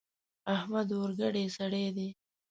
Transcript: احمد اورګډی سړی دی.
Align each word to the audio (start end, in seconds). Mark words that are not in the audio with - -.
احمد 0.55 0.87
اورګډی 0.97 1.45
سړی 1.57 1.85
دی. 1.95 2.09